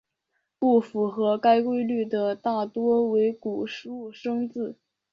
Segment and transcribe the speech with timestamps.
[0.57, 4.79] 不符合该规律的大多为古入声字。